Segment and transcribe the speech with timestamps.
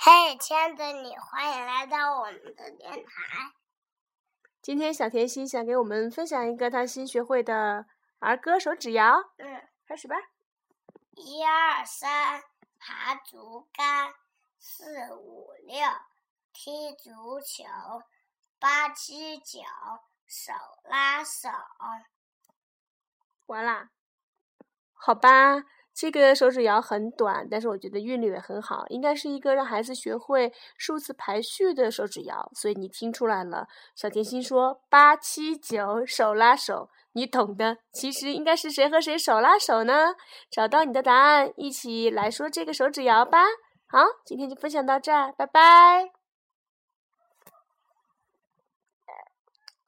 [0.00, 3.52] 嘿，亲爱的你，欢迎来到我们的电台。
[4.62, 7.84] 今天小甜心想给我们分享一个她新学会的
[8.20, 9.32] 儿歌手指谣。
[9.38, 10.14] 嗯，开始吧。
[11.16, 12.44] 一二三，
[12.78, 14.12] 爬竹竿；
[14.60, 15.76] 四五六，
[16.52, 17.64] 踢足球；
[18.60, 19.58] 八七九，
[20.28, 20.52] 手
[20.84, 21.48] 拉手。
[23.46, 23.90] 完啦，
[24.92, 25.64] 好吧，
[26.00, 33.66] 这个手指谣很短，但是我觉得韵律也很好，应该是一个让孩子学会数字排序的手指谣，所以你听出来了。
[33.96, 37.78] 小甜心说八七九手拉手，你懂的。
[37.92, 40.14] 其实应该是谁和谁手拉手呢？
[40.48, 43.42] 找到你的答案，一起来说这个手指谣吧。
[43.88, 46.17] 好，今天就分享到这儿，拜拜。